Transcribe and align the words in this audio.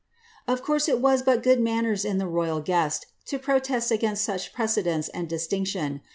Of 0.47 0.63
course 0.63 0.89
it 0.89 0.99
was 0.99 1.21
but 1.21 1.43
good 1.43 1.59
manners 1.59 2.03
in 2.05 2.17
the 2.17 2.25
royal 2.25 2.59
guests 2.59 3.05
to 3.27 3.37
protest 3.37 3.91
against 3.91 4.25
such 4.25 4.51
precedence 4.51 5.09
and 5.09 5.29
distinction. 5.29 6.01